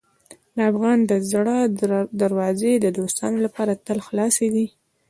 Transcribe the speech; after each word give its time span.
د 0.55 0.57
افغان 0.71 0.99
د 1.09 1.11
زړه 1.31 1.57
دروازې 2.21 2.71
د 2.79 2.85
دوستانو 2.97 3.37
لپاره 3.45 3.73
تل 3.85 3.99
خلاصې 4.07 4.47
دي. 4.55 4.67